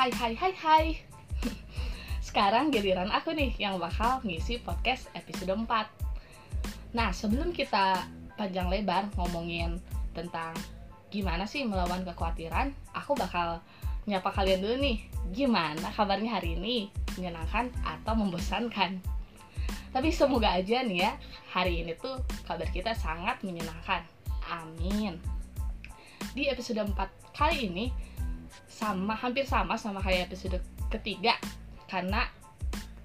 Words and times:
Hai 0.00 0.08
hai 0.16 0.32
hai 0.32 0.54
hai. 0.64 0.86
Sekarang 2.24 2.72
giliran 2.72 3.12
aku 3.12 3.36
nih 3.36 3.52
yang 3.60 3.76
bakal 3.76 4.24
ngisi 4.24 4.56
podcast 4.64 5.12
episode 5.12 5.52
4 5.52 5.68
Nah 6.96 7.12
sebelum 7.12 7.52
kita 7.52 8.08
panjang 8.32 8.72
lebar 8.72 9.12
ngomongin 9.20 9.76
tentang 10.16 10.56
gimana 11.12 11.44
sih 11.44 11.68
melawan 11.68 12.00
kekhawatiran 12.00 12.72
Aku 12.96 13.12
bakal 13.12 13.60
nyapa 14.08 14.32
kalian 14.32 14.64
dulu 14.64 14.80
nih. 14.80 15.04
Gimana 15.36 15.92
kabarnya 15.92 16.40
hari 16.40 16.56
ini? 16.56 16.88
Menyenangkan 17.20 17.68
atau 17.84 18.16
membosankan? 18.16 19.04
Tapi 19.92 20.08
semoga 20.08 20.48
aja 20.56 20.80
nih 20.80 21.04
ya 21.04 21.12
Hari 21.52 21.84
ini 21.84 21.92
tuh 22.00 22.24
kabar 22.48 22.72
kita 22.72 22.96
sangat 22.96 23.44
menyenangkan. 23.44 24.00
Amin. 24.48 25.20
Di 26.32 26.48
episode 26.48 26.88
4 26.88 27.36
kali 27.36 27.68
ini 27.68 28.08
sama 28.70 29.14
hampir 29.18 29.44
sama 29.44 29.76
sama 29.76 30.00
kayak 30.00 30.30
episode 30.30 30.58
ketiga 30.90 31.36
karena 31.90 32.26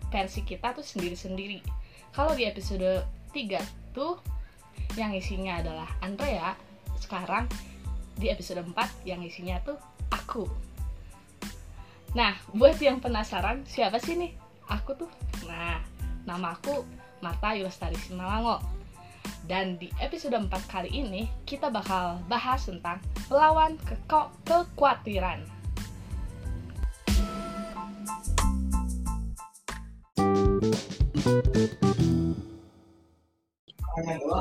versi 0.10 0.46
kita 0.46 0.72
tuh 0.72 0.86
sendiri-sendiri. 0.86 1.60
Kalau 2.16 2.32
di 2.32 2.48
episode 2.48 3.04
3 3.36 3.60
tuh 3.92 4.16
yang 4.96 5.12
isinya 5.12 5.60
adalah 5.60 5.90
Andrea, 6.00 6.56
sekarang 7.02 7.52
di 8.16 8.32
episode 8.32 8.64
4 8.64 9.04
yang 9.04 9.20
isinya 9.20 9.60
tuh 9.60 9.76
aku. 10.08 10.48
Nah, 12.16 12.32
buat 12.56 12.80
yang 12.80 13.04
penasaran 13.04 13.68
siapa 13.68 14.00
sih 14.00 14.16
nih 14.16 14.32
aku 14.72 14.96
tuh? 14.96 15.12
Nah, 15.44 15.84
nama 16.24 16.56
aku 16.56 16.88
Marta 17.20 17.52
Yulastari 17.52 18.00
Simalango. 18.00 18.64
Dan 19.46 19.78
di 19.78 19.94
episode 20.02 20.34
4 20.34 20.50
kali 20.66 20.90
ini 20.90 21.30
kita 21.46 21.70
bakal 21.70 22.18
bahas 22.26 22.66
tentang 22.66 22.98
melawan 23.30 23.78
ke 23.86 23.94
kekhawatiran. 24.10 25.46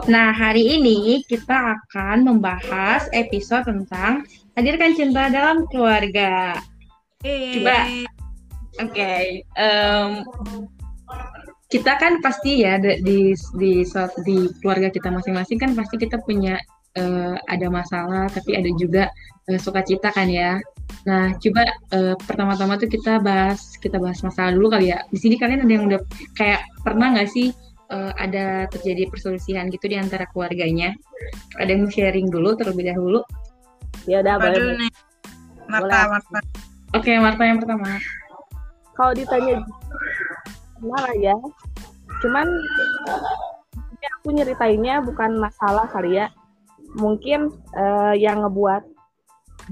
Nah, 0.08 0.32
hari 0.32 0.80
ini 0.80 1.20
kita 1.28 1.76
akan 1.76 2.24
membahas 2.24 3.08
episode 3.12 3.68
tentang 3.68 4.24
hadirkan 4.56 4.96
cinta 4.96 5.28
dalam 5.28 5.68
keluarga. 5.68 6.60
Coba, 7.24 7.88
oke, 8.84 8.92
okay, 8.92 9.44
um, 9.56 10.24
kita 11.72 11.96
kan 11.96 12.20
pasti 12.20 12.62
ya 12.62 12.76
di 12.76 13.00
di 13.02 13.18
di, 13.56 13.70
di 14.26 14.36
keluarga 14.60 14.92
kita 14.92 15.08
masing-masing 15.08 15.58
kan 15.58 15.70
pasti 15.72 15.96
kita 15.96 16.20
punya 16.22 16.60
uh, 16.98 17.36
ada 17.50 17.66
masalah, 17.70 18.26
tapi 18.30 18.56
ada 18.58 18.70
juga 18.78 19.10
uh, 19.50 19.58
sukacita 19.58 20.12
kan 20.14 20.28
ya. 20.30 20.60
Nah, 21.08 21.36
coba 21.40 21.64
uh, 21.92 22.14
pertama-tama 22.24 22.76
tuh 22.76 22.88
kita 22.88 23.20
bahas 23.20 23.76
kita 23.80 23.96
bahas 23.98 24.20
masalah 24.20 24.54
dulu 24.54 24.72
kali 24.72 24.92
ya. 24.92 25.02
Di 25.10 25.18
sini 25.18 25.40
kalian 25.40 25.64
ada 25.64 25.72
yang 25.72 25.84
udah 25.88 26.00
kayak 26.36 26.62
pernah 26.84 27.16
nggak 27.16 27.28
sih 27.32 27.50
uh, 27.90 28.12
ada 28.16 28.68
terjadi 28.70 29.08
perselisihan 29.08 29.68
gitu 29.72 29.88
di 29.88 29.96
antara 29.98 30.28
keluarganya. 30.30 30.92
Ada 31.58 31.74
yang 31.74 31.88
mau 31.88 31.92
sharing 31.92 32.28
dulu 32.28 32.56
terlebih 32.56 32.92
dahulu. 32.92 33.20
Ya 34.04 34.20
udah 34.20 34.36
boleh. 34.36 34.84
nih? 34.84 34.92
Marta, 35.64 36.12
Marta. 36.12 36.38
Oke, 36.92 37.10
okay, 37.10 37.16
Marta 37.16 37.42
yang 37.48 37.58
pertama. 37.58 37.96
Kalau 38.94 39.12
ditanya 39.16 39.64
gimana 40.84 41.10
ya? 41.16 41.36
Cuman 42.20 42.46
aku 44.20 44.36
nyeritainnya 44.36 45.00
bukan 45.04 45.40
masalah 45.40 45.88
kali 45.88 46.20
ya. 46.20 46.28
Mungkin 47.00 47.52
uh, 47.72 48.12
yang 48.12 48.44
ngebuat 48.44 48.84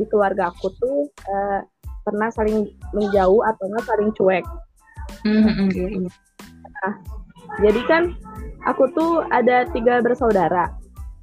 di 0.00 0.04
keluarga 0.08 0.48
aku 0.48 0.72
tuh 0.80 1.08
uh, 1.28 1.60
pernah 2.02 2.32
saling 2.32 2.68
menjauh 2.96 3.40
atau 3.44 3.64
enggak 3.68 3.86
saling 3.88 4.10
cuek. 4.16 4.44
Mm 5.28 5.40
-hmm. 5.44 6.04
Nah, 6.82 6.94
jadi 7.60 7.80
kan 7.84 8.02
aku 8.64 8.88
tuh 8.96 9.22
ada 9.28 9.68
tiga 9.70 10.00
bersaudara. 10.00 10.72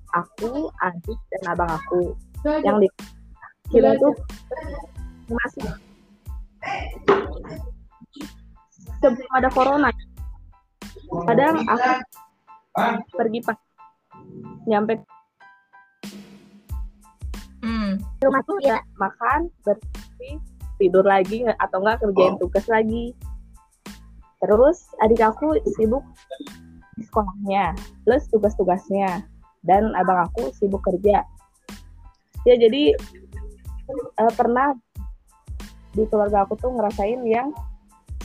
Aku, 0.10 0.74
adik, 0.82 1.20
dan 1.38 1.54
abang 1.54 1.70
aku. 1.70 2.18
Yang 2.66 2.78
di 2.82 2.88
kita 3.70 3.94
tuh 4.02 4.14
masih 5.30 5.70
sebelum 9.00 9.32
ada 9.36 9.50
corona. 9.52 9.90
Kadang 11.26 11.66
aku 11.66 13.18
pergi 13.18 13.40
pas 13.42 13.58
nyampe 14.70 15.02
hmm. 17.66 17.98
rumah 18.22 18.42
tuh 18.46 18.62
ya 18.62 18.78
makan, 19.02 19.50
bersih, 19.66 20.38
tidur 20.78 21.02
lagi 21.02 21.42
atau 21.58 21.82
enggak 21.82 22.06
kerjain 22.06 22.38
tugas 22.38 22.70
lagi 22.70 23.18
Terus 24.40 24.88
adik 25.04 25.20
aku 25.20 25.60
sibuk 25.76 26.04
di 26.96 27.04
sekolahnya, 27.04 27.76
plus 28.08 28.24
tugas-tugasnya, 28.32 29.24
dan 29.68 29.92
abang 30.00 30.28
aku 30.32 30.52
sibuk 30.56 30.80
kerja. 30.84 31.28
Ya 32.48 32.56
jadi 32.56 32.96
uh, 34.16 34.32
pernah 34.32 34.72
di 35.92 36.08
keluarga 36.08 36.48
aku 36.48 36.56
tuh 36.56 36.72
ngerasain 36.72 37.20
yang 37.28 37.52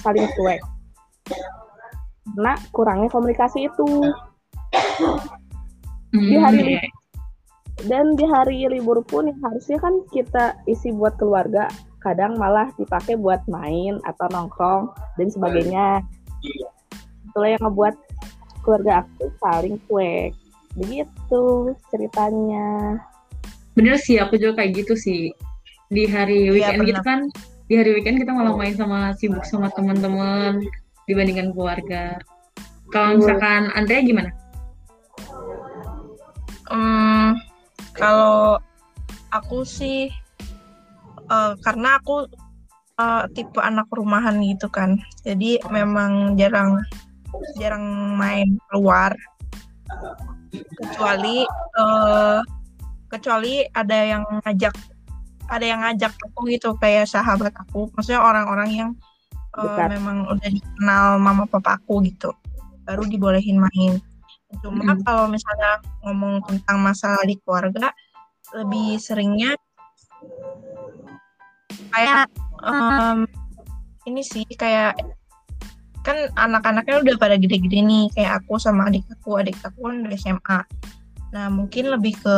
saling 0.04 0.28
cuek. 0.36 0.60
Karena 2.36 2.52
kurangnya 2.76 3.08
komunikasi 3.08 3.66
itu. 3.72 3.88
Di 6.28 6.36
hari 6.38 6.60
Hmm, 6.60 6.78
libur 6.78 6.84
dan 7.90 8.14
di 8.14 8.22
hari 8.22 8.64
libur 8.70 9.02
pun 9.02 9.26
yang 9.26 9.40
harusnya 9.42 9.82
kan 9.82 9.98
kita 10.14 10.54
isi 10.70 10.94
buat 10.94 11.18
keluarga 11.18 11.66
kadang 11.98 12.38
malah 12.38 12.70
dipakai 12.78 13.18
buat 13.18 13.42
main 13.50 13.98
atau 14.06 14.30
nongkrong 14.30 14.92
dan 15.18 15.28
sebagainya. 15.32 16.04
Itulah 17.32 17.50
yang 17.56 17.62
ngebuat 17.66 17.94
keluarga 18.62 19.02
aku 19.02 19.26
saling 19.42 19.76
cuek. 19.90 20.30
Begitu 20.78 21.44
ceritanya. 21.90 23.00
Bener 23.74 23.98
sih, 23.98 24.22
aku 24.22 24.38
juga 24.38 24.62
kayak 24.62 24.84
gitu 24.84 24.94
sih. 24.94 25.34
Di 25.90 26.06
hari 26.06 26.46
Iya, 26.46 26.52
weekend 26.54 26.78
bener. 26.84 26.88
gitu 26.94 27.02
kan, 27.02 27.20
di 27.64 27.80
hari 27.80 27.96
weekend 27.96 28.20
kita 28.20 28.32
malah 28.36 28.52
main 28.52 28.76
sama 28.76 29.16
sibuk 29.16 29.44
sama 29.48 29.72
teman-teman 29.72 30.60
dibandingkan 31.08 31.52
keluarga. 31.56 32.20
Kalau 32.92 33.16
misalkan 33.16 33.72
Andrea 33.72 34.04
gimana? 34.04 34.30
Hmm, 36.68 37.40
kalau 37.96 38.60
aku 39.32 39.64
sih 39.64 40.12
eh, 41.24 41.52
karena 41.64 41.96
aku 42.00 42.28
eh, 43.00 43.24
tipe 43.32 43.60
anak 43.64 43.88
rumahan 43.92 44.44
gitu 44.44 44.68
kan. 44.68 45.00
Jadi 45.24 45.60
memang 45.72 46.36
jarang 46.36 46.84
jarang 47.56 48.16
main 48.20 48.60
keluar. 48.68 49.16
Kecuali 50.52 51.48
eh, 51.80 52.40
kecuali 53.08 53.64
ada 53.72 53.98
yang 54.04 54.22
ngajak 54.44 54.93
ada 55.50 55.64
yang 55.64 55.80
ngajak 55.84 56.12
aku 56.16 56.48
gitu 56.50 56.74
kayak 56.80 57.08
sahabat 57.08 57.52
aku. 57.56 57.90
Maksudnya 57.94 58.20
orang-orang 58.22 58.70
yang 58.72 58.90
Dekat. 59.54 59.98
memang 59.98 60.26
udah 60.30 60.48
dikenal 60.50 61.04
mama 61.22 61.44
papa 61.46 61.78
aku 61.78 62.02
gitu. 62.06 62.34
Baru 62.82 63.06
dibolehin 63.06 63.60
main. 63.60 64.00
Cuma 64.62 64.94
Mm. 64.94 65.02
kalau 65.02 65.26
misalnya 65.26 65.82
ngomong 66.06 66.42
tentang 66.46 66.78
masalah 66.78 67.22
di 67.26 67.34
keluarga, 67.42 67.90
lebih 68.54 69.02
seringnya 69.02 69.58
kayak 71.90 72.30
em, 72.62 73.26
ini 74.06 74.22
sih 74.22 74.46
kayak 74.54 74.94
kan 76.04 76.28
anak-anaknya 76.36 77.00
udah 77.00 77.14
pada 77.16 77.36
gede-gede 77.40 77.80
nih 77.80 78.04
kayak 78.12 78.44
aku 78.44 78.60
sama 78.60 78.92
adik 78.92 79.08
aku 79.08 79.40
adik 79.40 79.56
aku 79.64 79.88
kan 79.88 80.04
udah 80.04 80.18
SMA 80.20 80.60
nah 81.32 81.46
mungkin 81.48 81.90
lebih 81.90 82.14
ke 82.20 82.36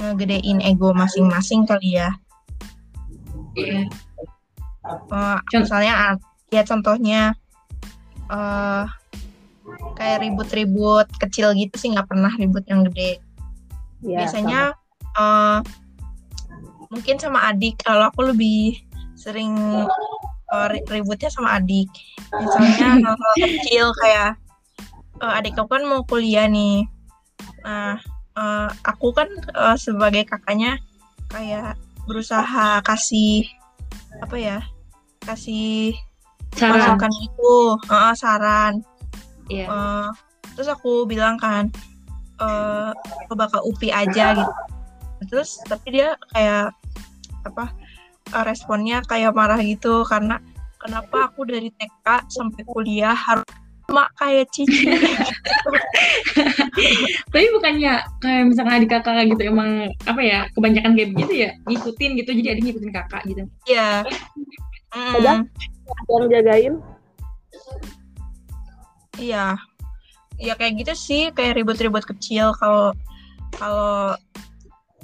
ngegedein 0.00 0.64
ego 0.64 0.96
masing-masing 0.96 1.68
kali 1.68 2.00
ya. 2.00 2.08
Eh, 5.12 5.36
Con- 5.52 5.60
misalnya 5.60 6.16
ya 6.48 6.62
contohnya 6.64 7.36
eh 8.32 8.84
kayak 9.94 10.24
ribut-ribut 10.24 11.06
kecil 11.20 11.52
gitu 11.52 11.76
sih 11.76 11.92
nggak 11.92 12.08
pernah 12.08 12.32
ribut 12.40 12.64
yang 12.64 12.88
gede. 12.88 13.20
Ya, 14.00 14.24
biasanya 14.24 14.72
eh, 15.20 15.58
mungkin 16.88 17.16
sama 17.20 17.52
adik. 17.52 17.84
Kalau 17.84 18.08
aku 18.08 18.32
lebih 18.32 18.80
sering 19.20 19.52
ri- 20.72 20.86
ributnya 20.88 21.28
sama 21.28 21.60
adik. 21.60 21.92
Misalnya 22.32 22.96
hal-hal 23.04 23.34
kecil 23.36 23.84
kayak 24.00 24.40
eh, 25.20 25.32
adik 25.38 25.54
aku 25.60 25.68
kan 25.76 25.84
mau 25.84 26.02
kuliah 26.08 26.48
nih. 26.48 26.88
Nah 27.60 28.00
eh, 28.36 28.70
aku 28.86 29.08
kan 29.14 29.28
eh, 29.54 29.76
sebagai 29.78 30.26
kakaknya 30.26 30.78
kayak 31.30 31.78
berusaha 32.04 32.82
kasih 32.82 33.46
apa 34.20 34.36
ya 34.36 34.58
kasih 35.24 35.94
Saran. 36.54 36.74
masukan 36.98 37.12
itu 37.22 37.54
eh, 37.90 38.14
saran 38.18 38.74
Iya. 39.50 39.66
Eh, 39.66 40.08
terus 40.54 40.68
aku 40.70 41.10
bilang 41.10 41.34
kan 41.40 41.66
eh 42.40 42.90
coba 43.28 43.44
ke 43.52 43.58
UPI 43.60 43.90
aja 43.92 44.32
gitu 44.32 44.52
terus 45.28 45.60
tapi 45.68 46.00
dia 46.00 46.16
kayak 46.32 46.72
apa 47.44 47.68
responnya 48.48 49.04
kayak 49.04 49.36
marah 49.36 49.60
gitu 49.60 50.08
karena 50.08 50.40
kenapa 50.80 51.28
aku 51.28 51.44
dari 51.44 51.68
TK 51.68 52.32
sampai 52.32 52.64
kuliah 52.64 53.12
harus 53.12 53.44
sama 53.90 54.06
kayak 54.14 54.46
Cici. 54.54 54.86
Tapi 57.30 57.46
bukannya 57.54 57.92
kayak 58.20 58.42
misalkan 58.48 58.74
adik 58.80 58.90
kakak 58.90 59.26
gitu 59.30 59.42
emang 59.50 59.90
apa 60.06 60.20
ya 60.20 60.38
kebanyakan 60.54 60.92
kayak 60.96 61.10
gitu 61.16 61.34
ya 61.46 61.50
ngikutin 61.68 62.10
gitu 62.20 62.30
jadi 62.42 62.48
adik 62.56 62.62
ngikutin 62.68 62.92
kakak 62.92 63.22
gitu. 63.28 63.42
Iya. 63.68 64.04
Ada? 64.90 65.32
Mm, 65.40 65.44
Ada 65.90 66.10
yang 66.10 66.26
jagain 66.30 66.74
Iya. 69.20 69.46
Ya 70.40 70.52
kayak 70.56 70.74
gitu 70.80 70.92
sih, 70.96 71.22
kayak 71.36 71.60
ribut-ribut 71.60 72.08
kecil 72.08 72.56
kalau 72.56 72.96
kalau 73.60 74.16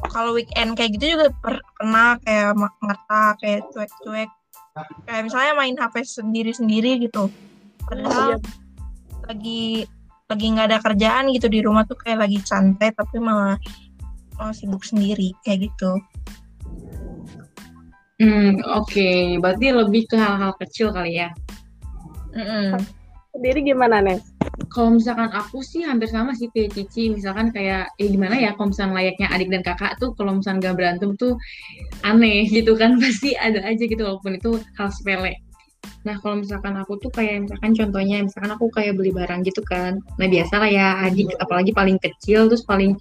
kalau 0.09 0.31
weekend 0.33 0.77
kayak 0.77 0.97
gitu 0.97 1.19
juga 1.19 1.29
per- 1.45 1.67
pernah 1.77 2.17
kayak 2.25 2.57
ma- 2.57 2.79
Marta 2.81 3.37
kayak 3.41 3.69
cuek-cuek 3.73 4.31
kayak 5.09 5.23
misalnya 5.25 5.53
main 5.57 5.77
HP 5.77 6.05
sendiri-sendiri 6.05 7.05
gitu. 7.05 7.29
Padahal 7.85 8.41
lagi 9.25 9.89
lagi 10.27 10.47
nggak 10.51 10.67
ada 10.75 10.79
kerjaan 10.83 11.31
gitu 11.31 11.47
di 11.47 11.63
rumah 11.63 11.87
tuh 11.87 11.95
kayak 11.95 12.27
lagi 12.27 12.43
santai 12.43 12.91
tapi 12.91 13.23
malah 13.23 13.55
malah 14.35 14.55
sibuk 14.55 14.83
sendiri 14.83 15.31
kayak 15.47 15.71
gitu. 15.71 15.91
Hmm 18.17 18.59
oke 18.65 19.39
berarti 19.39 19.67
lebih 19.71 20.09
ke 20.11 20.17
hal-hal 20.19 20.51
kecil 20.59 20.91
kali 20.91 21.23
ya. 21.23 21.31
Mm-mm. 22.37 22.77
sendiri 23.33 23.65
gimana 23.65 24.01
Nes? 24.01 24.25
Kalau 24.73 24.97
misalkan 24.97 25.29
aku 25.33 25.61
sih 25.61 25.85
hampir 25.85 26.09
sama 26.09 26.33
sih 26.33 26.49
kayak 26.53 26.73
Cici 26.73 27.13
misalkan 27.13 27.53
kayak 27.53 27.93
eh 28.01 28.09
gimana 28.09 28.37
ya 28.37 28.57
kalau 28.57 28.73
misalkan 28.73 28.97
layaknya 28.97 29.29
adik 29.29 29.49
dan 29.53 29.61
kakak 29.61 29.93
tuh 30.01 30.17
kalau 30.17 30.41
misalkan 30.41 30.65
gak 30.65 30.77
berantem 30.81 31.13
tuh 31.21 31.37
aneh 32.03 32.49
gitu 32.49 32.73
kan 32.75 32.97
pasti 33.03 33.37
ada 33.37 33.61
aja 33.63 33.85
gitu 33.85 34.01
walaupun 34.01 34.41
itu 34.41 34.59
hal 34.75 34.89
sepele. 34.91 35.46
Nah 36.05 36.17
kalau 36.23 36.43
misalkan 36.43 36.75
aku 36.79 36.99
tuh 37.03 37.11
kayak 37.11 37.47
misalkan 37.47 37.73
contohnya 37.75 38.23
misalkan 38.25 38.51
aku 38.55 38.67
kayak 38.71 38.95
beli 38.99 39.11
barang 39.11 39.41
gitu 39.47 39.63
kan. 39.67 39.99
Nah 40.19 40.27
biasa 40.27 40.55
lah 40.63 40.71
ya 40.71 40.87
adik 41.07 41.35
apalagi 41.39 41.71
paling 41.75 41.99
kecil 41.99 42.47
terus 42.51 42.63
paling 42.65 42.95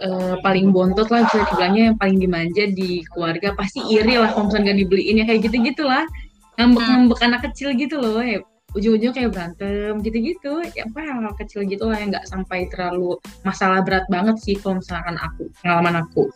eh, 0.00 0.34
paling 0.44 0.72
bontot 0.74 1.08
lah 1.08 1.24
bisa 1.28 1.44
dibilangnya 1.46 1.82
yang 1.92 1.96
paling 2.00 2.16
dimanja 2.20 2.64
di 2.70 3.00
keluarga 3.12 3.52
pasti 3.56 3.80
iri 3.88 4.20
lah 4.20 4.30
kalau 4.32 4.48
misalkan 4.48 4.70
gak 4.70 4.78
dibeliin 4.80 5.20
ya 5.20 5.24
kayak 5.28 5.40
gitu-gitu 5.48 5.84
lah. 5.84 6.04
Ngambek-ngambek 6.60 7.20
anak 7.24 7.40
kecil 7.48 7.72
gitu 7.72 7.96
loh 7.96 8.20
ya 8.20 8.44
ujung-ujungnya 8.70 9.10
kayak 9.10 9.30
berantem 9.34 9.98
gitu-gitu 9.98 10.62
ya 10.62 10.86
apa 10.86 11.02
hal-hal 11.02 11.34
kecil 11.34 11.66
gitu 11.66 11.90
lah 11.90 11.98
yang 11.98 12.14
nggak 12.14 12.22
sampai 12.30 12.70
terlalu 12.70 13.18
masalah 13.42 13.82
berat 13.82 14.06
banget 14.06 14.38
sih 14.38 14.54
kalau 14.54 14.78
misalkan 14.78 15.18
aku 15.18 15.50
pengalaman 15.58 16.06
aku 16.06 16.30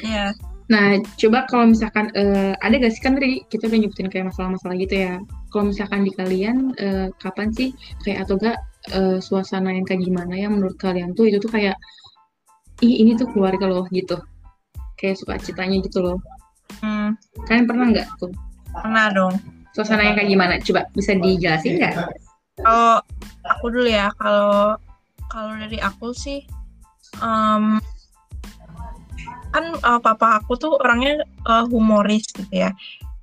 Iya. 0.00 0.32
Nah, 0.68 1.00
coba 1.16 1.48
kalau 1.48 1.72
misalkan 1.72 2.12
eh, 2.12 2.52
ada 2.60 2.74
gak 2.76 2.92
sih 2.92 3.00
kan 3.00 3.16
tadi 3.16 3.40
kita 3.48 3.72
udah 3.72 3.78
nyebutin 3.80 4.08
kayak 4.12 4.28
masalah-masalah 4.28 4.76
gitu 4.76 4.94
ya. 5.00 5.14
Kalau 5.48 5.64
misalkan 5.72 6.04
di 6.04 6.12
kalian 6.12 6.76
eh, 6.76 7.08
kapan 7.16 7.48
sih 7.56 7.72
kayak 8.04 8.28
atau 8.28 8.36
gak 8.36 8.58
eh, 8.92 9.18
suasana 9.24 9.72
yang 9.72 9.88
kayak 9.88 10.04
gimana 10.04 10.36
ya 10.36 10.52
menurut 10.52 10.76
kalian 10.76 11.16
tuh 11.16 11.28
itu 11.32 11.40
tuh 11.40 11.48
kayak 11.48 11.76
ih 12.84 13.00
ini 13.00 13.16
tuh 13.16 13.26
keluarga 13.32 13.64
loh 13.64 13.88
gitu. 13.88 14.20
Kayak 15.00 15.16
suka 15.24 15.40
citanya 15.40 15.80
gitu 15.80 16.04
loh. 16.04 16.18
Hmm, 16.84 17.16
Kalian 17.48 17.64
pernah 17.64 17.86
nggak 17.88 18.06
tuh 18.20 18.30
pernah 18.70 19.08
dong. 19.10 19.34
suasana 19.72 20.04
yang 20.04 20.16
kayak 20.20 20.30
gimana? 20.30 20.54
Coba 20.60 20.84
bisa 20.92 21.16
dijelasin 21.16 21.80
nggak? 21.80 21.94
kalau 22.58 22.98
aku 23.46 23.70
dulu 23.70 23.86
ya 23.86 24.10
kalau 24.18 24.74
kalau 25.30 25.54
dari 25.54 25.78
aku 25.78 26.10
sih 26.10 26.42
em, 27.22 27.78
kan 29.54 29.64
eh, 29.74 30.00
papa 30.00 30.42
aku 30.42 30.56
tuh 30.58 30.72
orangnya 30.78 31.24
eh, 31.24 31.64
humoris 31.68 32.28
gitu 32.34 32.52
ya 32.52 32.70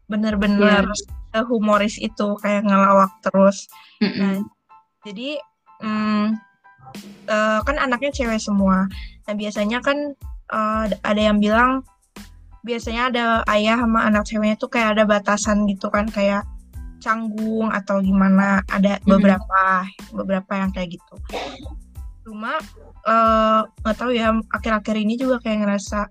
bener-bener 0.06 0.86
eh, 1.34 1.46
humoris 1.46 1.98
itu 1.98 2.38
kayak 2.40 2.66
ngelawak 2.66 3.12
terus 3.26 3.68
Mm-mm. 4.04 4.20
Nah, 4.20 4.38
jadi 5.08 5.40
mm, 5.80 6.26
eh, 7.30 7.60
kan 7.64 7.76
anaknya 7.80 8.12
cewek 8.12 8.42
semua. 8.42 8.88
Nah 9.26 9.34
biasanya 9.34 9.80
kan 9.80 10.14
eh, 10.52 10.86
ada 10.92 11.22
yang 11.22 11.40
bilang 11.40 11.86
biasanya 12.66 13.14
ada 13.14 13.26
ayah 13.54 13.78
sama 13.78 14.10
anak 14.10 14.26
ceweknya 14.26 14.58
tuh 14.58 14.70
kayak 14.74 14.98
ada 14.98 15.04
batasan 15.06 15.70
gitu 15.70 15.88
kan 15.94 16.10
kayak 16.10 16.44
canggung 17.00 17.70
atau 17.72 18.02
gimana. 18.02 18.66
Ada 18.68 19.00
beberapa 19.06 19.86
beberapa 20.12 20.52
yang 20.58 20.74
kayak 20.74 20.98
gitu. 20.98 21.16
Cuma 22.26 22.58
eh, 23.06 23.62
nggak 23.86 23.96
tahu 23.96 24.12
ya 24.18 24.34
akhir-akhir 24.50 24.96
ini 24.98 25.14
juga 25.16 25.38
kayak 25.46 25.62
ngerasa 25.62 26.10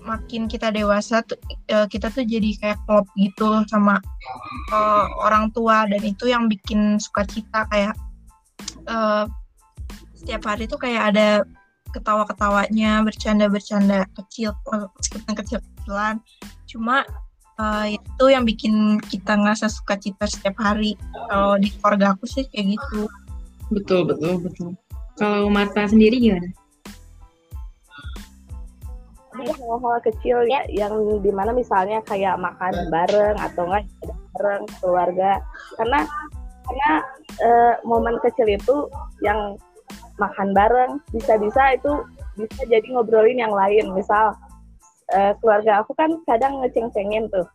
makin 0.00 0.48
kita 0.48 0.72
dewasa 0.72 1.20
tuh 1.28 1.36
eh, 1.68 1.84
kita 1.92 2.08
tuh 2.08 2.24
jadi 2.24 2.56
kayak 2.56 2.78
klop 2.88 3.04
gitu 3.20 3.60
sama 3.68 4.00
eh, 4.72 5.06
orang 5.20 5.52
tua 5.52 5.84
dan 5.84 6.00
itu 6.00 6.32
yang 6.32 6.48
bikin 6.48 6.96
sukacita 6.96 7.68
kayak 7.68 7.92
eh, 8.88 9.24
setiap 10.16 10.42
hari 10.48 10.64
tuh 10.64 10.80
kayak 10.80 11.12
ada 11.12 11.28
ketawa-ketawanya 11.90 13.02
bercanda-bercanda 13.02 14.06
kecil 14.14 14.54
meskipun 14.96 15.32
kecil-kecilan. 15.36 16.14
Cuma 16.64 17.04
eh, 17.60 18.00
itu 18.00 18.24
yang 18.32 18.48
bikin 18.48 19.04
kita 19.04 19.36
ngerasa 19.36 19.68
sukacita 19.68 20.24
setiap 20.24 20.56
hari. 20.60 20.96
Kalau 21.28 21.60
di 21.60 21.68
keluarga 21.76 22.16
aku 22.16 22.24
sih 22.24 22.48
kayak 22.48 22.80
gitu. 22.80 23.04
Betul, 23.70 24.08
betul, 24.08 24.40
betul. 24.42 24.70
Kalau 25.20 25.52
Marta 25.52 25.84
sendiri 25.84 26.16
gimana? 26.16 26.48
Hal-hal 29.36 30.00
kecil 30.00 30.48
ya 30.48 30.64
yang 30.72 30.96
di 31.20 31.28
mana 31.28 31.52
misalnya 31.52 32.00
kayak 32.08 32.40
makan 32.40 32.88
bareng 32.88 33.36
atau 33.36 33.68
enggak 33.68 33.84
bareng 34.36 34.64
keluarga 34.80 35.44
karena 35.76 36.00
karena 36.64 36.90
eh, 37.40 37.74
momen 37.84 38.16
kecil 38.24 38.48
itu 38.48 38.88
yang 39.20 39.56
makan 40.16 40.52
bareng 40.52 41.00
bisa-bisa 41.12 41.76
itu 41.76 41.92
bisa 42.36 42.62
jadi 42.68 42.84
ngobrolin 42.92 43.40
yang 43.40 43.52
lain 43.52 43.92
misal 43.96 44.36
eh, 45.12 45.32
keluarga 45.40 45.84
aku 45.84 45.92
kan 45.96 46.10
kadang 46.28 46.60
ngeceng-cengin 46.60 47.28
tuh 47.32 47.46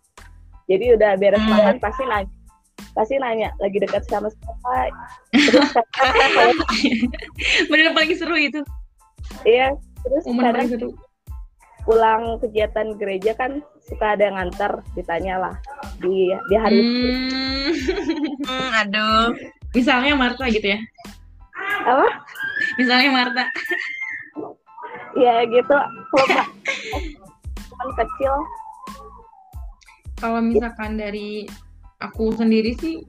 jadi 0.66 0.98
udah 0.98 1.12
beres 1.18 1.42
Hmm. 1.42 1.54
makan 1.54 1.78
pasti 1.82 2.04
nanya 2.10 2.35
pasti 2.96 3.16
nanya 3.16 3.52
lagi 3.60 3.76
dekat 3.76 4.08
sama 4.08 4.32
siapa 4.32 4.90
terus 5.30 5.70
Bener 7.68 7.92
paling 7.98 8.16
seru 8.16 8.36
itu. 8.36 8.64
iya 9.44 9.76
terus 10.02 10.24
Momen 10.26 10.42
kadang 10.42 10.56
paling 10.58 10.72
seru. 10.72 10.90
pulang 11.84 12.24
kegiatan 12.40 12.88
gereja 12.96 13.32
kan 13.34 13.60
suka 13.82 14.16
ada 14.16 14.26
yang 14.26 14.36
nganter 14.36 14.72
ditanya 14.94 15.36
lah 15.38 15.56
di 16.00 16.32
di 16.48 16.56
hari 16.56 16.78
itu 16.78 17.08
Hmm. 17.66 17.74
Hmm, 18.42 18.70
aduh 18.80 19.34
Misalnya 19.72 20.14
Marta 20.14 20.48
gitu 20.48 20.64
ya. 20.66 20.80
apa 21.84 22.08
Misalnya 22.76 23.10
Marta. 23.12 23.44
ya 25.16 25.44
gitu 25.44 25.76
kalau 27.74 27.92
kecil 28.00 28.34
Kalau 30.16 30.40
misalkan 30.40 30.96
dari 30.96 31.44
aku 32.10 32.36
sendiri 32.38 32.78
sih 32.78 33.02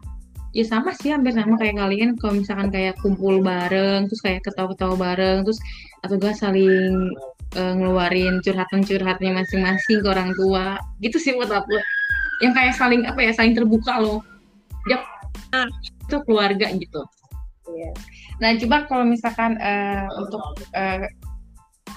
ya 0.56 0.64
sama 0.64 0.96
sih 0.96 1.12
hampir 1.12 1.36
sama 1.36 1.60
kayak 1.60 1.76
kalian. 1.76 2.16
Kalau 2.16 2.40
misalkan 2.40 2.68
kayak 2.72 2.96
kumpul 3.04 3.44
bareng 3.44 4.08
terus 4.08 4.22
kayak 4.24 4.40
ketawa-ketawa 4.48 4.96
bareng 4.96 5.44
terus 5.44 5.60
atau 6.00 6.16
gak 6.16 6.36
saling 6.40 7.12
eh, 7.56 7.72
ngeluarin 7.76 8.40
curhatan-curhatnya 8.40 9.30
masing-masing 9.36 10.00
ke 10.00 10.08
orang 10.08 10.32
tua. 10.32 10.80
Gitu 11.04 11.16
sih 11.20 11.36
buat 11.36 11.52
aku. 11.52 11.76
Yang 12.40 12.52
kayak 12.56 12.74
saling 12.76 13.02
apa 13.04 13.20
ya 13.20 13.32
saling 13.36 13.52
terbuka 13.52 14.00
loh. 14.00 14.24
Yap, 14.86 15.02
itu 16.06 16.16
keluarga 16.24 16.70
gitu. 16.72 17.02
Iya. 17.66 17.90
Nah, 18.36 18.50
coba 18.60 18.76
kalau 18.86 19.04
misalkan 19.08 19.58
eh, 19.58 20.06
untuk 20.16 20.42
eh, 20.76 21.08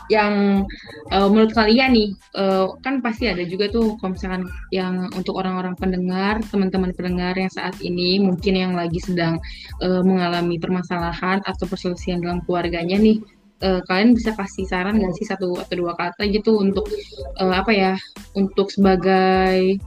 yang 0.10 0.66
eh, 1.13 1.28
menurut 1.30 1.54
kalian 1.54 1.94
nih, 1.94 2.10
eh, 2.36 2.68
kan 2.82 3.00
pasti 3.06 3.30
ada 3.30 3.46
juga 3.46 3.70
tuh 3.70 3.96
kalau 4.01 4.18
misalkan 4.18 4.44
yang 4.74 5.08
untuk 5.13 5.38
orang-orang 5.38 5.78
pendengar, 5.78 6.42
teman-teman 6.50 6.92
pendengar 6.98 7.38
yang 7.38 7.50
saat 7.54 7.78
ini 7.80 8.18
mungkin 8.20 8.58
yang 8.58 8.74
lagi 8.74 8.98
sedang 9.00 9.38
eh, 9.86 10.01
mengalami 10.04 10.58
permasalahan 10.58 11.39
atau 11.46 11.66
perselisihan 11.70 12.20
dalam 12.20 12.42
keluarganya 12.44 12.98
nih, 12.98 13.22
eh, 13.62 13.82
kalian 13.86 14.18
bisa 14.18 14.34
kasih 14.34 14.66
saran 14.66 14.98
nggak 14.98 15.16
sih 15.16 15.30
satu 15.30 15.56
atau 15.62 15.75
dua 15.78 15.94
kata 15.94 16.25
gitu 16.28 16.60
untuk 16.60 16.89
eh, 17.38 17.54
apa 17.54 17.72
ya, 17.72 17.94
untuk 18.34 18.74
sebagai 18.74 19.78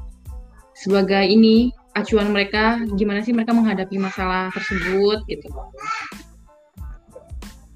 sebagai 0.73 1.29
ini 1.29 1.75
acuan 1.93 2.33
mereka 2.33 2.81
gimana 2.97 3.21
sih 3.21 3.37
mereka 3.37 3.52
menghadapi 3.52 4.00
masalah 4.00 4.49
tersebut 4.57 5.21
gitu. 5.29 5.52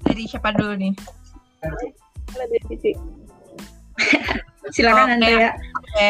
dari 0.07 0.23
siapa 0.25 0.49
dulu 0.55 0.73
nih 0.73 0.93
Kalau 2.37 2.45
dari 2.53 2.93
Silakan 4.69 5.09
Oke. 5.09 5.13
Anda 5.17 5.29
ya. 5.33 5.51
Oke. 5.73 6.09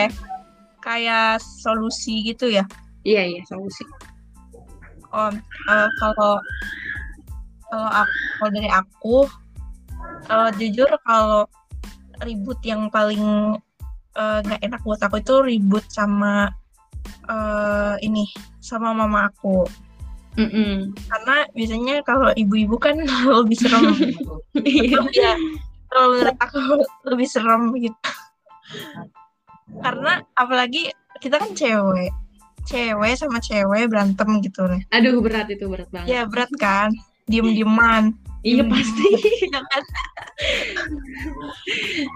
kayak 0.84 1.44
solusi 1.44 2.24
gitu 2.24 2.48
ya 2.48 2.64
Iya 3.04 3.24
iya 3.24 3.42
solusi. 3.48 3.84
Oh, 5.12 5.32
eh, 5.32 5.88
kalau 6.00 6.40
kalau 7.68 7.88
aku 7.92 8.12
kalau 8.40 8.52
dari 8.52 8.70
aku 8.72 9.18
eh, 10.28 10.50
jujur 10.60 10.92
kalau 11.08 11.48
ribut 12.24 12.60
yang 12.68 12.92
paling 12.92 13.56
eh, 14.16 14.40
nggak 14.44 14.60
enak 14.64 14.82
buat 14.84 15.00
aku 15.00 15.24
itu 15.24 15.36
ribut 15.44 15.88
sama 15.88 16.52
eh, 17.32 17.96
ini 18.04 18.28
sama 18.60 18.92
mama 18.92 19.32
aku 19.32 19.64
Mm-mm. 20.38 20.92
karena 21.08 21.36
biasanya 21.56 21.96
kalau 22.04 22.30
ibu-ibu 22.36 22.76
kan 22.76 23.00
lebih 23.44 23.58
serem 23.60 23.96
Iya. 24.68 25.00
ya 25.16 25.34
kalau 25.88 26.08
menurut 26.12 26.38
aku 26.38 26.58
lebih 27.10 27.28
serem 27.28 27.72
gitu. 27.76 28.10
Karena 29.80 30.24
apalagi 30.34 30.92
kita 31.18 31.38
kan 31.38 31.52
cewek 31.52 32.12
cewek 32.64 33.14
sama 33.16 33.40
cewek 33.40 33.88
berantem 33.88 34.28
gitu 34.44 34.68
nih 34.68 34.84
Aduh 34.92 35.24
berat 35.24 35.48
itu 35.48 35.66
berat 35.66 35.88
banget. 35.88 36.08
ya 36.12 36.22
berat 36.24 36.52
kan? 36.58 36.92
Diem 37.26 37.52
dieman 37.54 38.12
Iya 38.44 38.64
pasti. 38.64 39.08
ya 39.52 39.60
kan? 39.62 39.84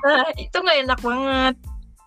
Nah 0.01 0.27
itu 0.37 0.53
nggak 0.53 0.79
enak 0.85 0.99
banget. 1.01 1.55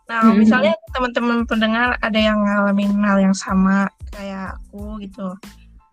Nah 0.05 0.21
Hmm. 0.23 0.37
misalnya 0.39 0.73
teman-teman 0.93 1.39
pendengar 1.45 1.97
ada 1.99 2.17
yang 2.17 2.39
ngalamin 2.39 2.93
hal 3.01 3.19
yang 3.21 3.37
sama 3.37 3.89
kayak 4.13 4.55
aku 4.61 5.01
gitu. 5.01 5.29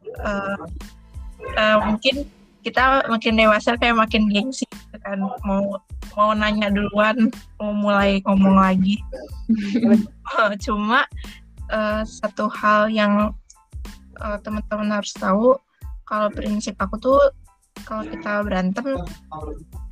Eh, 0.06 0.58
eh, 1.56 1.78
mungkin 1.82 2.16
kita 2.62 3.08
makin 3.08 3.34
dewasa 3.36 3.74
kayak 3.76 3.98
makin 3.98 4.28
gengsi 4.30 4.68
kan 5.02 5.18
mau 5.22 5.78
mau 6.14 6.32
nanya 6.36 6.70
duluan 6.70 7.30
mau 7.58 7.74
mulai 7.74 8.22
ngomong 8.26 8.58
lagi. 8.58 9.02
Cuma 10.66 11.06
eh, 11.70 12.02
satu 12.06 12.48
hal 12.52 12.90
yang 12.92 13.34
eh, 14.22 14.38
teman-teman 14.42 15.02
harus 15.02 15.14
tahu 15.18 15.58
kalau 16.06 16.28
prinsip 16.32 16.76
aku 16.78 17.00
tuh 17.00 17.22
kalau 17.88 18.04
kita 18.06 18.44
berantem 18.44 19.00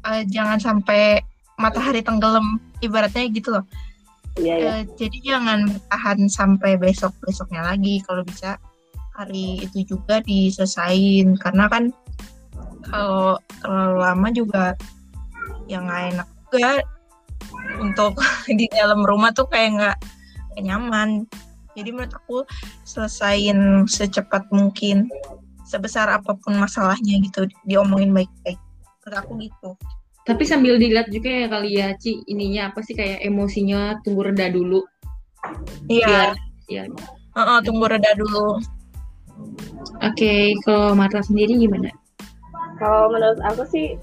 eh, 0.07 0.23
jangan 0.29 0.59
sampai 0.61 1.23
matahari 1.59 2.05
tenggelam. 2.05 2.61
Ibaratnya 2.79 3.27
gitu 3.35 3.51
loh. 3.59 3.67
Iya 4.39 4.55
ya. 4.55 4.69
Eh, 4.79 4.81
jadi 4.95 5.17
jangan 5.35 5.67
bertahan 5.67 6.19
sampai 6.31 6.79
besok 6.79 7.11
besoknya 7.23 7.65
lagi. 7.65 7.99
Kalau 8.07 8.23
bisa 8.23 8.55
hari 9.19 9.67
itu 9.67 9.83
juga 9.83 10.23
diselesain 10.23 11.35
karena 11.43 11.67
kan 11.67 11.91
kalau 12.87 13.35
terlalu 13.59 13.97
lama 13.99 14.27
juga 14.31 14.65
yang 15.69 15.85
nggak 15.85 16.17
enak 16.17 16.27
juga 16.49 16.73
untuk 17.79 18.17
di 18.59 18.65
dalam 18.73 19.05
rumah 19.05 19.29
tuh 19.31 19.45
kayak 19.47 19.69
nggak 19.77 19.97
nyaman 20.59 21.29
jadi 21.77 21.93
menurut 21.95 22.11
aku 22.11 22.37
selesain 22.83 23.85
secepat 23.87 24.49
mungkin 24.51 25.07
sebesar 25.63 26.09
apa 26.09 26.33
pun 26.35 26.57
masalahnya 26.57 27.21
gitu 27.21 27.45
diomongin 27.63 28.11
baik-baik 28.11 28.59
menurut 29.05 29.15
aku 29.15 29.31
gitu 29.39 29.71
Tapi 30.27 30.45
sambil 30.45 30.77
dilihat 30.77 31.09
juga 31.09 31.25
ya 31.25 31.47
kali 31.49 31.81
ya 31.81 31.89
Ci, 31.97 32.21
ininya 32.29 32.69
apa 32.69 32.85
sih 32.85 32.93
kayak 32.93 33.25
emosinya 33.25 33.97
tunggu 34.05 34.29
reda 34.29 34.53
dulu. 34.53 34.85
iya 35.89 36.37
Ya. 36.69 36.85
Heeh, 37.33 37.59
tunggu 37.65 37.89
reda 37.89 38.13
dulu 38.13 38.61
Oke, 39.99 40.53
kalau 40.63 40.93
Marta 40.93 41.19
sendiri 41.23 41.57
gimana? 41.57 41.89
Kalau 42.77 43.11
menurut 43.11 43.39
aku 43.43 43.63
sih 43.67 43.99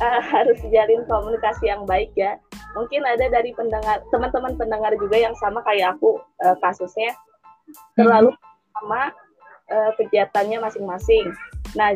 eh, 0.00 0.20
harus 0.32 0.58
jalin 0.72 1.04
komunikasi 1.06 1.68
yang 1.68 1.84
baik 1.84 2.10
ya. 2.16 2.40
Mungkin 2.74 3.02
ada 3.02 3.26
dari 3.28 3.50
pendengar 3.52 4.00
teman-teman 4.14 4.54
pendengar 4.56 4.92
juga 4.96 5.16
yang 5.18 5.34
sama 5.38 5.60
kayak 5.66 5.96
aku 5.98 6.18
eh, 6.42 6.56
kasusnya 6.64 7.12
terlalu 7.94 8.34
sama 8.76 9.12
eh, 9.70 9.90
kegiatannya 10.00 10.58
masing-masing. 10.62 11.30
Nah, 11.76 11.94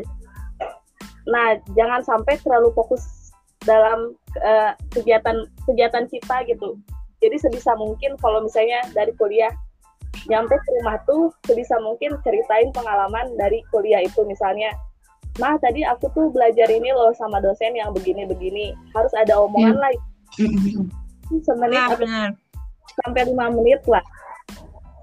nah 1.25 1.57
jangan 1.73 2.05
sampai 2.05 2.37
terlalu 2.43 2.71
fokus 2.77 3.33
dalam 3.65 4.13
eh, 4.39 4.71
kegiatan 4.93 5.49
kegiatan 5.65 6.05
kita 6.07 6.45
gitu. 6.47 6.77
Jadi 7.23 7.41
sebisa 7.41 7.73
mungkin 7.73 8.19
kalau 8.21 8.45
misalnya 8.45 8.85
dari 8.93 9.15
kuliah 9.17 9.49
nyampe 10.29 10.55
ke 10.57 10.69
rumah 10.81 10.97
tuh 11.05 11.29
sebisa 11.45 11.77
mungkin 11.81 12.17
ceritain 12.25 12.69
pengalaman 12.73 13.33
dari 13.37 13.61
kuliah 13.69 14.01
itu 14.01 14.25
misalnya 14.25 14.73
Mah 15.35 15.59
tadi 15.59 15.83
aku 15.83 16.07
tuh 16.15 16.31
belajar 16.31 16.71
ini 16.71 16.95
loh 16.95 17.11
sama 17.19 17.43
dosen 17.43 17.75
yang 17.75 17.91
begini-begini. 17.91 18.71
Harus 18.95 19.11
ada 19.15 19.35
omongan 19.43 19.75
lah 19.75 19.91
Mm-mm. 20.39 20.87
semenit 21.43 21.75
Nah, 21.75 21.87
atau 21.91 21.99
benar. 22.07 22.29
sampai 23.03 23.21
lima 23.27 23.51
menit 23.51 23.83
lah. 23.87 24.03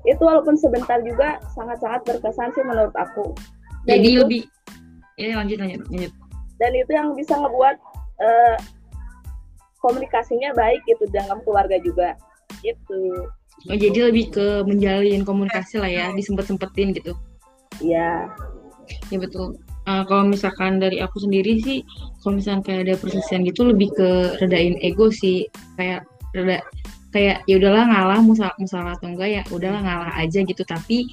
Itu 0.09 0.25
walaupun 0.25 0.57
sebentar 0.57 0.99
juga 1.05 1.37
sangat-sangat 1.53 2.03
berkesan 2.09 2.49
sih 2.57 2.65
menurut 2.65 2.95
aku. 2.97 3.37
Dan 3.85 4.01
Jadi 4.01 4.09
itu, 4.09 4.21
lebih 4.25 4.43
ya 5.21 5.37
lanjut 5.37 5.59
lanjut 5.61 5.81
lanjut. 5.93 6.12
dan 6.57 6.73
itu 6.73 6.91
yang 6.95 7.12
bisa 7.12 7.37
ngebuat 7.37 7.77
eh, 8.23 8.57
komunikasinya 9.85 10.55
baik 10.57 10.81
gitu 10.89 11.05
dalam 11.12 11.43
keluarga 11.45 11.77
juga. 11.83 12.17
Gitu. 12.65 13.29
Oh, 13.69 13.77
jadi 13.77 14.09
lebih 14.09 14.33
ke 14.33 14.65
menjalin 14.65 15.23
komunikasi 15.29 15.77
lah 15.77 15.91
ya, 15.91 16.07
disempet-sempetin 16.17 16.97
gitu. 16.97 17.12
ya 17.85 18.27
Ya 19.12 19.19
betul. 19.21 19.59
Uh, 19.83 20.07
kalau 20.07 20.31
misalkan 20.31 20.79
dari 20.79 21.03
aku 21.03 21.19
sendiri 21.19 21.59
sih, 21.59 21.83
kalau 22.23 22.39
misalkan 22.39 22.62
kayak 22.62 22.81
ada 22.87 22.95
perselisihan 23.03 23.43
gitu 23.43 23.67
lebih 23.67 23.91
ke 23.95 24.39
redain 24.39 24.79
ego 24.79 25.11
sih, 25.11 25.51
kayak 25.75 26.07
reda 26.33 26.62
kayak 27.12 27.45
ya 27.45 27.61
udahlah 27.61 27.85
ngalah 27.93 28.19
mau 28.25 28.33
salah, 28.33 28.57
mau 28.57 28.65
salah 28.65 28.93
atau 28.97 29.12
enggak 29.12 29.29
ya 29.29 29.43
udahlah 29.53 29.85
ngalah 29.85 30.15
aja 30.17 30.41
gitu 30.41 30.65
tapi 30.65 31.05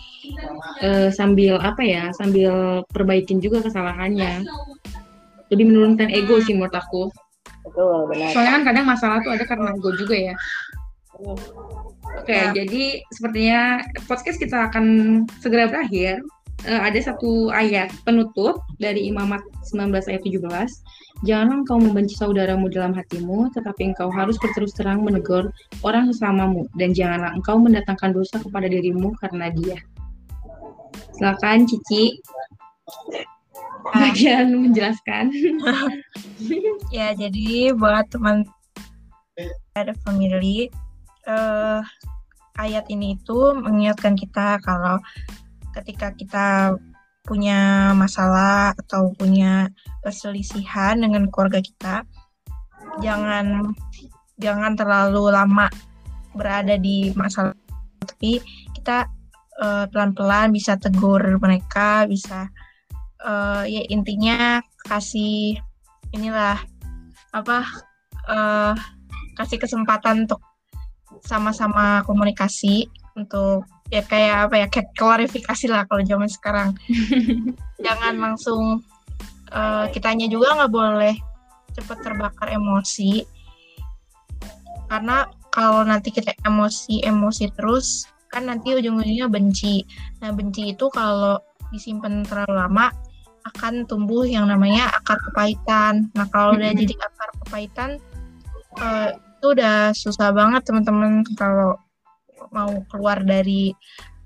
eh, 0.79 1.11
sambil 1.11 1.59
apa 1.59 1.83
ya 1.83 2.07
sambil 2.15 2.87
perbaikin 2.95 3.43
juga 3.43 3.59
kesalahannya 3.59 4.47
lebih 5.51 5.65
menurunkan 5.67 6.07
ego 6.07 6.39
sih 6.39 6.55
menurut 6.55 6.71
aku 6.71 7.11
betul 7.67 8.07
benar 8.07 8.31
soalnya 8.31 8.51
kan 8.55 8.63
kadang 8.71 8.85
masalah 8.87 9.19
tuh 9.19 9.35
ada 9.35 9.43
karena 9.43 9.75
ego 9.75 9.91
juga 9.99 10.15
ya. 10.15 10.35
Oke, 12.19 12.31
Ya. 12.31 12.55
jadi 12.55 13.03
sepertinya 13.11 13.83
podcast 14.07 14.39
kita 14.39 14.71
akan 14.71 14.85
segera 15.43 15.67
berakhir. 15.67 16.23
Eh, 16.67 16.75
ada 16.75 16.99
satu 16.99 17.47
ayat 17.55 17.87
penutup 18.03 18.59
dari 18.83 19.07
Imamat 19.07 19.39
19 19.71 20.11
ayat 20.11 20.19
17. 20.27 20.83
Janganlah 21.23 21.63
engkau 21.63 21.79
membenci 21.79 22.19
saudaramu 22.19 22.67
dalam 22.67 22.91
hatimu, 22.91 23.47
tetapi 23.55 23.95
engkau 23.95 24.11
harus 24.11 24.35
berterus 24.43 24.75
terang 24.75 24.99
menegur 24.99 25.55
orang 25.87 26.11
sesamamu, 26.11 26.67
dan 26.75 26.91
janganlah 26.91 27.31
engkau 27.31 27.55
mendatangkan 27.55 28.11
dosa 28.11 28.43
kepada 28.43 28.67
dirimu 28.67 29.15
karena 29.23 29.47
dia. 29.55 29.79
Silakan 31.15 31.63
Cici. 31.63 32.19
Bagian 33.95 34.51
menjelaskan. 34.55 35.31
Ya, 36.89 37.13
jadi 37.13 37.75
buat 37.75 38.09
teman 38.09 38.47
ada 39.75 39.91
family 40.07 40.71
eh 41.27 41.81
ayat 42.57 42.87
ini 42.89 43.19
itu 43.19 43.53
mengingatkan 43.59 44.15
kita 44.17 44.57
kalau 44.63 44.97
ketika 45.79 46.11
kita 46.15 46.47
punya 47.23 47.91
masalah 47.93 48.73
atau 48.75 49.13
punya 49.15 49.69
perselisihan 50.01 50.97
dengan 50.99 51.27
keluarga 51.29 51.61
kita 51.61 52.03
jangan 53.03 53.75
jangan 54.39 54.73
terlalu 54.73 55.29
lama 55.29 55.67
berada 56.33 56.79
di 56.79 57.11
masalah 57.13 57.53
tapi 58.01 58.39
kita 58.73 59.05
eh, 59.59 59.85
pelan-pelan 59.91 60.55
bisa 60.55 60.79
tegur 60.79 61.21
mereka 61.37 62.07
bisa 62.07 62.47
eh, 63.21 63.63
ya 63.67 63.83
intinya 63.91 64.63
kasih 64.87 65.59
inilah 66.15 66.57
apa 67.35 67.67
eh, 68.31 68.73
kasih 69.37 69.59
kesempatan 69.59 70.25
untuk 70.25 70.41
sama-sama 71.23 72.01
komunikasi 72.07 72.87
untuk 73.15 73.67
ya 73.89 74.01
kayak 74.05 74.49
apa 74.49 74.55
ya 74.61 74.67
kayak 74.69 74.89
klarifikasi 74.93 75.65
lah 75.69 75.83
kalau 75.89 76.01
zaman 76.05 76.29
sekarang. 76.29 76.69
Jangan 77.85 78.15
langsung 78.21 78.85
eh, 79.49 79.85
kitanya 79.93 80.29
juga 80.29 80.55
nggak 80.55 80.73
boleh 80.73 81.15
cepet 81.73 81.97
terbakar 82.05 82.53
emosi. 82.53 83.25
Karena 84.89 85.25
kalau 85.49 85.81
nanti 85.85 86.13
kita 86.13 86.33
emosi 86.45 87.05
emosi 87.05 87.49
terus 87.53 88.05
kan 88.29 88.45
nanti 88.45 88.77
ujung-ujungnya 88.77 89.25
benci. 89.25 89.81
Nah 90.21 90.29
benci 90.33 90.77
itu 90.77 90.85
kalau 90.93 91.41
disimpan 91.73 92.25
terlalu 92.25 92.53
lama 92.57 92.93
akan 93.55 93.89
tumbuh 93.89 94.25
yang 94.25 94.45
namanya 94.45 94.93
akar 94.93 95.17
kepahitan. 95.29 96.13
Nah 96.13 96.29
kalau 96.29 96.53
udah 96.53 96.69
jadi 96.77 96.93
akar 96.93 97.29
kepahitan 97.45 97.89
eh, 98.77 99.09
itu 99.17 99.47
udah 99.55 99.95
susah 99.97 100.29
banget 100.35 100.61
teman-teman 100.67 101.25
kalau 101.33 101.79
mau 102.51 102.83
keluar 102.89 103.21
dari 103.23 103.73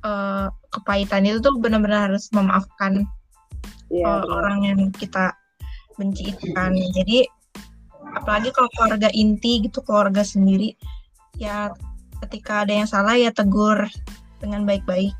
eh, 0.03 0.47
kepahitan 0.73 1.23
itu 1.27 1.39
tuh 1.39 1.55
benar-benar 1.59 2.11
harus 2.11 2.27
memaafkan 2.35 3.07
Iya, 3.93 4.05
eh, 4.09 4.19
benar. 4.25 4.33
orang 4.41 4.57
yang 4.65 4.79
kita 4.95 5.37
benci 5.95 6.33
itu 6.33 6.45
kan. 6.57 6.73
Jadi 6.73 7.29
apalagi 8.17 8.49
kalau 8.49 8.69
keluarga 8.73 9.09
inti 9.13 9.61
gitu 9.63 9.79
keluarga 9.85 10.21
sendiri 10.25 10.77
ya 11.37 11.73
ketika 12.25 12.65
ada 12.65 12.73
yang 12.73 12.89
salah 12.89 13.17
ya 13.17 13.29
tegur 13.29 13.85
dengan 14.41 14.65
baik-baik 14.65 15.13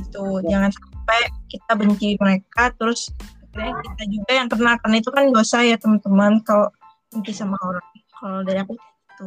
gitu. 0.00 0.40
Jangan 0.48 0.72
sampai 0.72 1.20
kita 1.52 1.72
benci 1.76 2.08
mereka 2.16 2.72
terus 2.80 3.12
akhirnya 3.54 3.78
kita 3.92 4.04
juga 4.08 4.32
yang 4.32 4.48
kena. 4.48 4.72
Karena 4.80 4.96
itu 4.98 5.10
kan 5.12 5.24
dosa 5.30 5.60
ya 5.60 5.76
teman-teman 5.76 6.40
kalau 6.42 6.72
benci 7.12 7.36
sama 7.36 7.60
orang. 7.60 7.86
Kalau 8.16 8.40
dari 8.42 8.58
aku 8.64 8.74
gitu. 9.14 9.26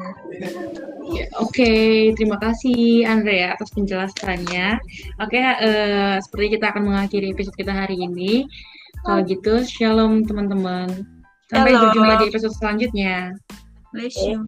Ya, 1.15 1.25
Oke, 1.39 1.73
terima 2.19 2.37
kasih 2.39 3.07
Andrea 3.07 3.55
atas 3.55 3.71
penjelasannya. 3.71 4.79
Oke, 5.23 5.39
eh, 5.39 6.15
seperti 6.19 6.59
kita 6.59 6.75
akan 6.75 6.91
mengakhiri 6.91 7.31
episode 7.31 7.55
kita 7.55 7.71
hari 7.71 7.95
ini. 7.95 8.47
Kalau 9.07 9.23
gitu, 9.23 9.63
shalom 9.63 10.27
teman-teman. 10.27 10.91
Sampai 11.47 11.79
berjumpa 11.79 12.13
di 12.19 12.25
episode 12.27 12.55
selanjutnya. 12.59 13.31
Bless 13.95 14.19
you. 14.19 14.43